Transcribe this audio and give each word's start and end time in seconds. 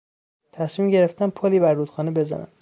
تصمیم 0.51 0.89
گرفتند 0.89 1.31
پلی 1.33 1.59
بر 1.59 1.73
رودخانه 1.73 2.11
بزنند. 2.11 2.51